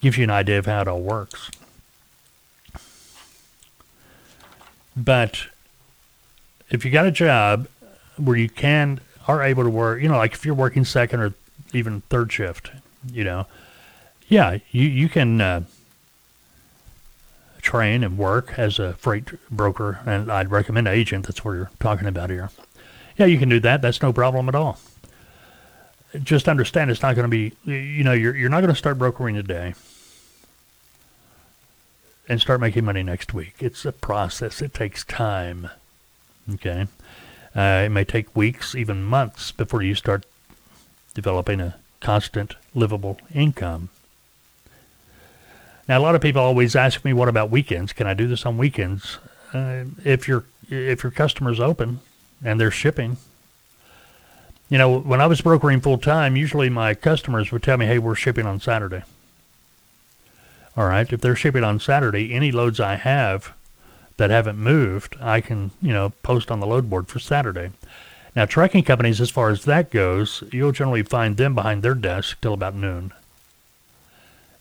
[0.00, 1.50] gives you an idea of how it all works.
[4.96, 5.46] But
[6.70, 7.68] if you got a job
[8.16, 11.34] where you can are able to work, you know, like if you're working second or
[11.72, 12.70] even third shift,
[13.12, 13.46] you know,
[14.28, 15.62] yeah, you you can uh,
[17.68, 21.26] train and work as a freight broker, and I'd recommend agent.
[21.26, 22.48] That's what you're talking about here.
[23.18, 23.82] Yeah, you can do that.
[23.82, 24.78] That's no problem at all.
[26.22, 28.96] Just understand it's not going to be, you know, you're you're not going to start
[28.96, 29.74] brokering today
[32.26, 33.56] and start making money next week.
[33.60, 34.62] It's a process.
[34.62, 35.68] It takes time.
[36.54, 36.86] Okay.
[37.54, 40.24] Uh, it may take weeks, even months, before you start
[41.12, 43.90] developing a constant, livable income.
[45.88, 47.92] Now, a lot of people always ask me, "What about weekends?
[47.92, 49.18] Can I do this on weekends?"
[49.54, 52.00] Uh, if your if your customer's open
[52.44, 53.16] and they're shipping,
[54.68, 57.98] you know, when I was brokering full time, usually my customers would tell me, "Hey,
[57.98, 59.02] we're shipping on Saturday."
[60.76, 63.52] All right, if they're shipping on Saturday, any loads I have
[64.18, 67.70] that haven't moved, I can, you know, post on the load board for Saturday.
[68.36, 72.36] Now, trucking companies, as far as that goes, you'll generally find them behind their desk
[72.40, 73.12] till about noon.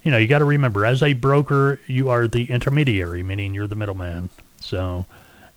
[0.08, 3.68] You know, you got to remember, as a broker, you are the intermediary, meaning you're
[3.68, 4.30] the middleman.
[4.62, 5.06] So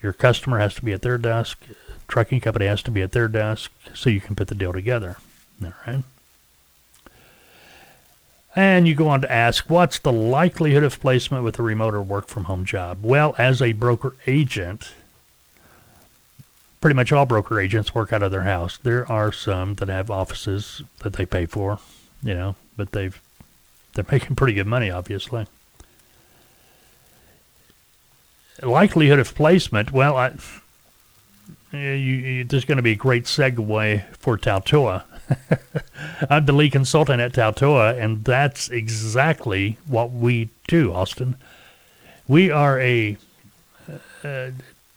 [0.03, 1.57] your customer has to be at their desk,
[2.09, 5.19] trucking company has to be at their desk, so you can put the deal together.
[5.65, 6.03] All right.
[8.57, 12.03] And you go on to ask, what's the likelihood of placement with a remote or
[12.03, 13.05] work from home job?
[13.05, 14.95] Well, as a broker agent,
[16.81, 18.79] pretty much all broker agents work out of their house.
[18.79, 21.79] There are some that have offices that they pay for,
[22.21, 23.23] you know, but they've
[23.95, 25.47] they're making pretty good money, obviously.
[28.63, 30.35] Likelihood of placement, well, I,
[31.73, 35.05] you, you, there's going to be a great segue for Taltoa.
[36.31, 41.37] I'm the lead consultant at Taltoa, and that's exactly what we do, Austin.
[42.29, 43.17] We are a
[44.23, 44.51] uh,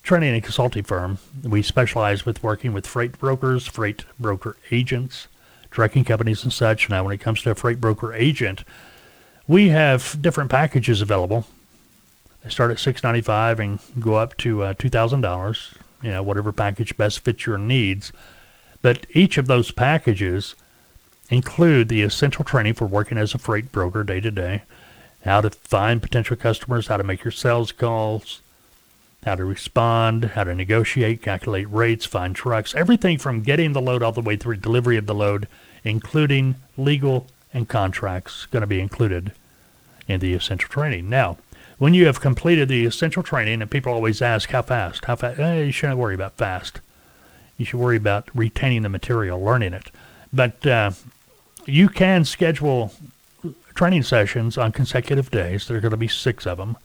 [0.03, 1.19] training and consulting firm.
[1.43, 5.27] We specialize with working with freight brokers, freight broker agents,
[5.73, 6.89] trucking companies, and such.
[6.89, 8.63] Now, when it comes to a freight broker agent,
[9.47, 11.45] we have different packages available.
[12.43, 15.73] They start at six ninety five and go up to uh, two thousand dollars.
[16.01, 18.13] You know, whatever package best fits your needs.
[18.81, 20.55] But each of those packages
[21.29, 24.63] include the essential training for working as a freight broker day to day,
[25.23, 28.41] how to find potential customers, how to make your sales calls,
[29.25, 34.03] how to respond, how to negotiate, calculate rates, find trucks, everything from getting the load
[34.03, 35.47] all the way through delivery of the load,
[35.83, 39.31] including legal and contracts, going to be included
[40.07, 41.09] in the essential training.
[41.09, 41.37] Now,
[41.77, 45.05] when you have completed the essential training, and people always ask, how fast?
[45.05, 45.39] How fast?
[45.39, 46.81] Eh, you shouldn't worry about fast.
[47.57, 49.91] You should worry about retaining the material, learning it.
[50.31, 50.91] But uh,
[51.65, 52.93] you can schedule
[53.73, 55.67] training sessions on consecutive days.
[55.67, 56.77] There are going to be six of them.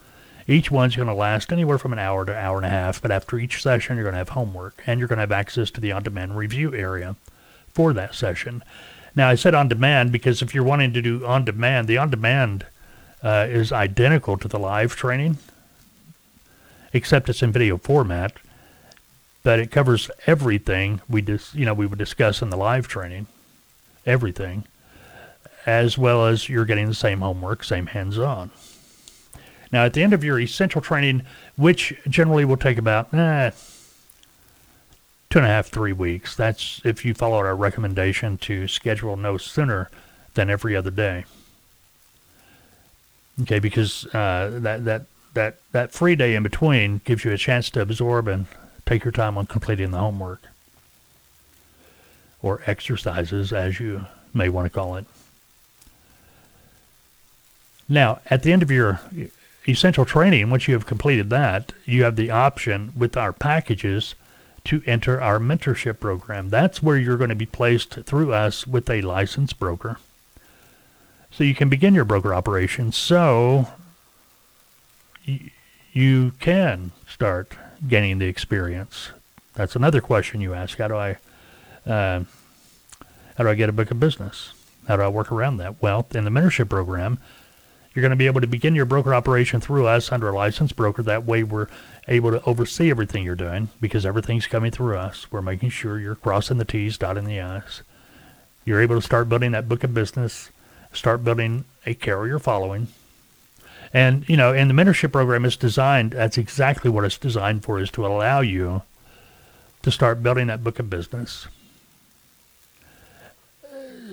[0.49, 3.01] Each one's going to last anywhere from an hour to an hour and a half.
[3.01, 5.71] But after each session, you're going to have homework, and you're going to have access
[5.73, 7.17] to the on-demand review area
[7.73, 8.65] for that session.
[9.15, 12.11] Now, I said on demand because if you're wanting to do on demand, the on
[12.11, 12.67] demand
[13.23, 15.39] uh, is identical to the live training,
[16.93, 18.39] except it's in video format
[19.43, 23.27] but it covers everything we dis, you know we would discuss in the live training,
[24.05, 24.65] everything,
[25.65, 28.51] as well as you're getting the same homework, same hands-on.
[29.71, 31.23] Now, at the end of your essential training,
[31.57, 33.51] which generally will take about eh,
[35.31, 36.35] two and a half, three weeks.
[36.35, 39.91] That's if you followed our recommendation to schedule no sooner
[40.35, 41.25] than every other day.
[43.43, 45.03] Okay, because uh, that that
[45.35, 48.47] that that free day in between gives you a chance to absorb and
[48.89, 50.41] Take your time on completing the homework
[52.41, 55.05] or exercises, as you may want to call it.
[57.87, 58.99] Now, at the end of your
[59.69, 64.15] essential training, once you have completed that, you have the option with our packages
[64.65, 66.49] to enter our mentorship program.
[66.49, 69.99] That's where you're going to be placed through us with a licensed broker.
[71.31, 73.69] So you can begin your broker operation so
[75.93, 77.53] you can start
[77.87, 79.11] gaining the experience?
[79.55, 80.79] That's another question you ask.
[80.79, 81.17] How do I,
[81.87, 82.25] uh,
[83.37, 84.53] how do I get a book of business?
[84.87, 85.83] How do I work around that?
[85.83, 87.19] Well, in the mentorship program,
[87.99, 90.77] you're going to be able to begin your broker operation through us under a licensed
[90.77, 91.03] broker.
[91.03, 91.67] That way, we're
[92.07, 95.33] able to oversee everything you're doing because everything's coming through us.
[95.33, 97.83] We're making sure you're crossing the T's, dotting the I's.
[98.65, 100.51] You're able to start building that book of business,
[100.93, 102.87] start building a carrier following,
[103.93, 107.81] and, you know, and the mentorship program is designed, that's exactly what it's designed for,
[107.81, 108.83] is to allow you
[109.83, 111.49] to start building that book of business.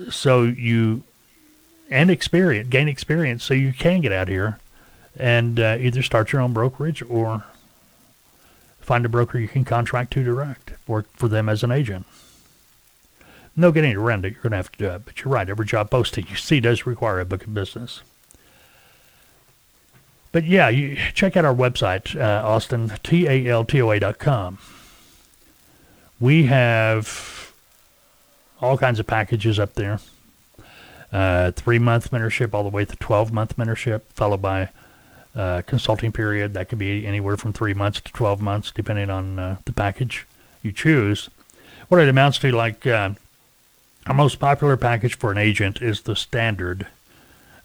[0.09, 1.03] So you,
[1.89, 4.59] and experience, gain experience so you can get out here
[5.17, 7.43] and uh, either start your own brokerage or
[8.79, 10.73] find a broker you can contract to direct.
[10.88, 12.05] Work for them as an agent.
[13.55, 14.33] No getting around it.
[14.33, 15.05] You're going to have to do it.
[15.05, 15.49] But you're right.
[15.49, 18.01] Every job posting you see does require a book of business.
[20.31, 22.88] But yeah, you check out our website, uh, Austin,
[23.99, 24.57] dot com.
[26.19, 27.53] We have
[28.61, 29.99] all kinds of packages up there.
[31.12, 34.70] Uh, three month mentorship all the way to 12 month mentorship, followed by
[35.36, 36.53] uh, consulting period.
[36.53, 40.26] That could be anywhere from three months to 12 months, depending on uh, the package
[40.62, 41.30] you choose.
[41.88, 43.12] What it amounts to, like uh,
[44.08, 46.88] our most popular package for an agent is the standard,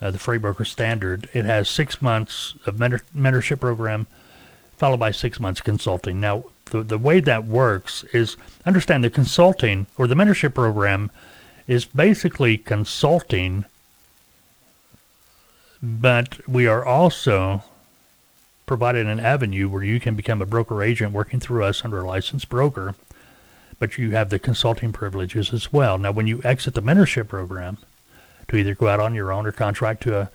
[0.00, 1.28] uh, the Freight Broker Standard.
[1.32, 4.06] It has six months of mentor- mentorship program,
[4.76, 6.20] followed by six months consulting.
[6.20, 11.10] Now, the, the way that works is understand the consulting or the mentorship program
[11.70, 13.64] is basically consulting,
[15.80, 17.62] but we are also
[18.66, 22.06] providing an avenue where you can become a broker agent working through us under a
[22.06, 22.96] licensed broker,
[23.78, 25.96] but you have the consulting privileges as well.
[25.96, 27.78] Now, when you exit the mentorship program
[28.48, 30.30] to either go out on your own or contract to a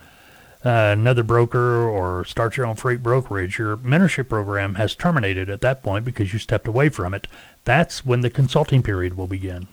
[0.63, 5.61] uh, another broker or start your own freight brokerage, your mentorship program has terminated at
[5.61, 7.27] that point because you stepped away from it.
[7.65, 9.67] That's when the consulting period will begin.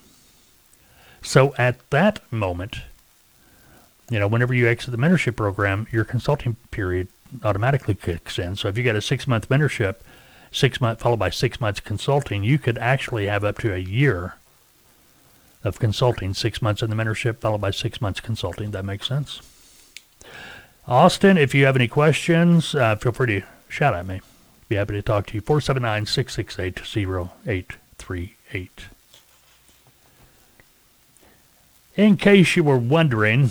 [1.22, 2.78] So at that moment,
[4.10, 7.08] you know, whenever you exit the mentorship program, your consulting period
[7.42, 8.56] automatically kicks in.
[8.56, 9.96] So if you get a six month mentorship,
[10.50, 14.34] six month followed by six months consulting, you could actually have up to a year
[15.64, 18.72] of consulting, six months in the mentorship followed by six months consulting.
[18.72, 19.40] That makes sense.
[20.86, 24.20] Austin, if you have any questions, uh, feel free to shout at me.
[24.68, 25.40] Be happy to talk to you.
[25.40, 28.84] 479 668 0838.
[31.96, 33.50] In case you were wondering,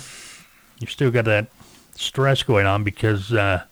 [0.79, 1.47] you've still got that
[1.93, 3.65] stress going on because uh,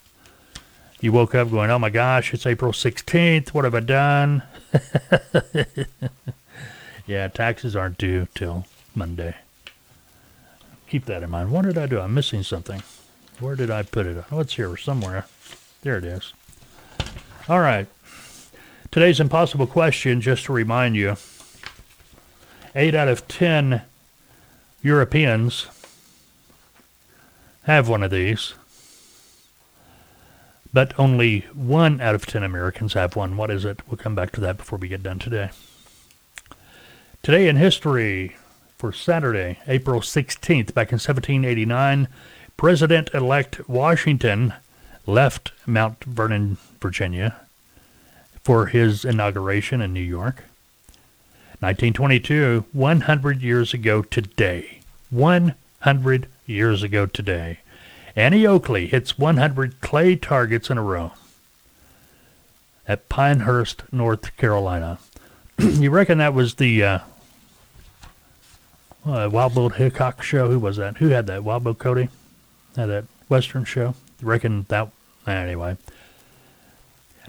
[1.02, 3.50] you woke up going, oh my gosh, it's April 16th.
[3.50, 4.44] What have I done?
[7.08, 9.36] yeah, taxes aren't due till Monday.
[10.88, 11.52] Keep that in mind.
[11.52, 12.00] What did I do?
[12.00, 12.84] I'm missing something.
[13.40, 14.24] Where did I put it?
[14.32, 15.26] Oh, it's here somewhere.
[15.82, 16.34] There it is.
[17.48, 17.88] All right.
[18.92, 21.16] Today's impossible question, just to remind you,
[22.76, 23.84] eight out of ten
[24.82, 25.68] Europeans
[27.64, 28.54] have one of these,
[30.72, 33.36] but only one out of ten Americans have one.
[33.36, 33.82] What is it?
[33.88, 35.50] We'll come back to that before we get done today.
[37.22, 38.38] Today in history,
[38.80, 42.08] for Saturday, April 16th, back in 1789,
[42.56, 44.54] President elect Washington
[45.06, 47.36] left Mount Vernon, Virginia,
[48.42, 50.46] for his inauguration in New York.
[51.62, 54.80] 1922, 100 years ago today.
[55.10, 57.60] 100 years ago today.
[58.16, 61.12] Annie Oakley hits 100 clay targets in a row
[62.88, 65.00] at Pinehurst, North Carolina.
[65.58, 67.00] you reckon that was the uh,
[69.06, 70.50] uh, Wild Bill Hickok show?
[70.50, 70.98] Who was that?
[70.98, 71.44] Who had that?
[71.44, 72.10] Wild Bill Cody?
[72.74, 73.96] that Western show.
[74.22, 74.90] Reckon that
[75.28, 75.78] anyway.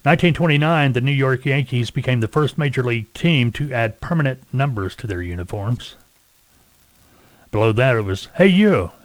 [0.03, 4.97] 1929, the New York Yankees became the first major league team to add permanent numbers
[4.97, 5.97] to their uniforms.
[7.53, 8.93] Below that, it was "Hey you."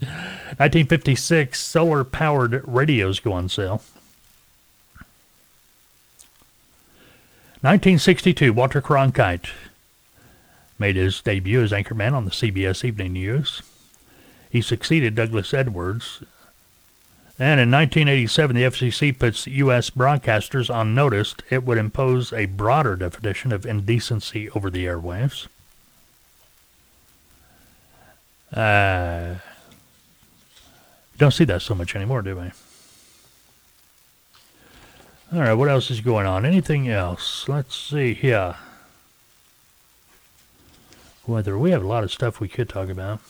[0.00, 3.82] 1956, solar-powered radios go on sale.
[7.62, 9.50] 1962, Walter Cronkite
[10.78, 13.60] made his debut as anchorman on the CBS Evening News.
[14.48, 16.22] He succeeded Douglas Edwards.
[17.40, 19.88] And in 1987, the FCC puts U.S.
[19.88, 25.46] broadcasters on notice it would impose a broader definition of indecency over the airwaves.
[28.52, 29.36] Uh,
[31.16, 32.50] don't see that so much anymore, do we?
[35.32, 36.44] All right, what else is going on?
[36.44, 37.48] Anything else?
[37.48, 38.56] Let's see here.
[41.26, 41.56] Weather.
[41.56, 43.20] We have a lot of stuff we could talk about.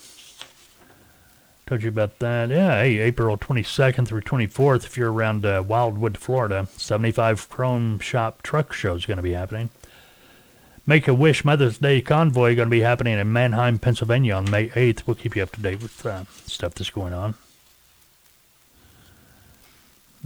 [1.71, 2.49] Told you about that.
[2.49, 8.41] Yeah, hey, April 22nd through 24th, if you're around uh, Wildwood, Florida, 75 Chrome Shop
[8.41, 9.69] Truck Show is going to be happening.
[10.85, 14.67] Make a Wish Mother's Day Convoy going to be happening in Manheim, Pennsylvania on May
[14.67, 15.07] 8th.
[15.07, 17.35] We'll keep you up to date with uh, stuff that's going on.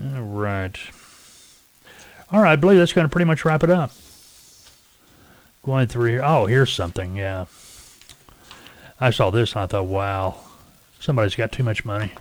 [0.03, 0.79] All right.
[2.31, 3.91] All right, I believe that's going to pretty much wrap it up.
[5.63, 6.23] Going through here.
[6.25, 7.15] Oh, here's something.
[7.15, 7.45] Yeah.
[8.99, 10.39] I saw this and I thought, wow.
[11.05, 12.13] Somebody's got too much money.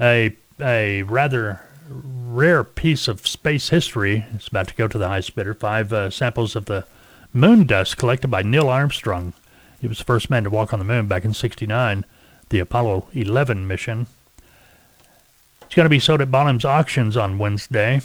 [0.00, 5.34] A a rather rare piece of space history is about to go to the highest
[5.34, 5.54] bidder.
[5.54, 6.84] Five uh, samples of the
[7.32, 9.32] moon dust collected by Neil Armstrong.
[9.80, 12.04] He was the first man to walk on the moon back in '69.
[12.48, 14.06] The Apollo 11 mission.
[15.62, 18.02] It's going to be sold at Bonhams Auctions on Wednesday.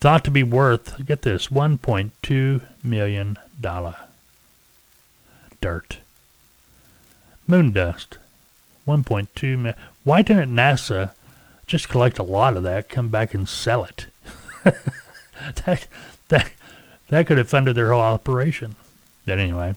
[0.00, 3.38] Thought to be worth, get this, $1.2 million.
[5.60, 5.98] Dirt.
[7.46, 8.18] Moon dust.
[8.86, 9.74] 1.2 million.
[10.04, 11.12] Why didn't NASA
[11.66, 14.06] just collect a lot of that, come back and sell it?
[14.64, 15.86] that,
[16.28, 16.50] that,
[17.08, 18.76] that could have funded their whole operation.
[19.26, 19.74] But anyway.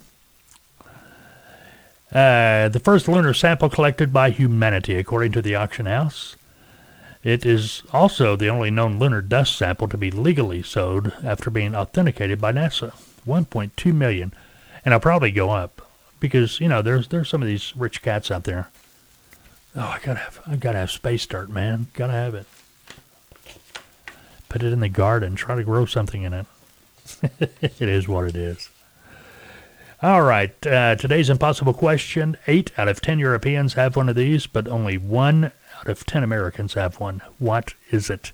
[2.12, 6.36] Uh, the first lunar sample collected by humanity, according to the auction house.
[7.24, 11.76] It is also the only known lunar dust sample to be legally sold after being
[11.76, 12.94] authenticated by NASA.
[13.28, 14.34] 1.2 million,
[14.84, 15.82] and I'll probably go up
[16.20, 18.70] because you know there's there's some of these rich cats out there.
[19.76, 21.88] Oh, I gotta have I gotta have space dirt, man.
[21.94, 22.46] Gotta have it.
[24.50, 25.36] Put it in the garden.
[25.36, 26.46] Try to grow something in it.
[27.40, 28.70] it is what it is.
[30.02, 30.56] All right.
[30.66, 32.38] Uh, today's impossible question.
[32.48, 36.24] Eight out of ten Europeans have one of these, but only one out of ten
[36.24, 37.22] Americans have one.
[37.40, 38.32] What is it?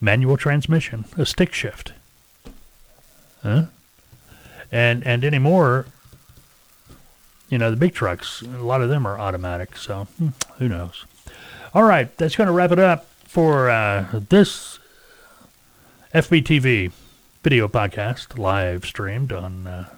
[0.00, 1.92] Manual transmission, a stick shift.
[3.44, 3.66] Huh?
[4.72, 5.86] And and anymore,
[7.48, 10.28] you know, the big trucks, a lot of them are automatic, so hmm,
[10.58, 11.04] who knows.
[11.72, 14.78] All right, that's going to wrap it up for uh, this
[16.12, 16.90] FBTV
[17.42, 19.88] video podcast live streamed on uh,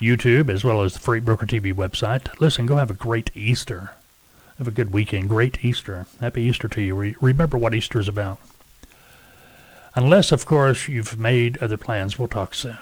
[0.00, 2.40] YouTube as well as the Freight Broker TV website.
[2.40, 3.90] Listen, go have a great Easter.
[4.58, 5.28] Have a good weekend.
[5.28, 6.06] Great Easter.
[6.20, 6.94] Happy Easter to you.
[6.94, 8.38] Re- remember what Easter is about.
[9.94, 12.18] Unless, of course, you've made other plans.
[12.18, 12.78] We'll talk soon.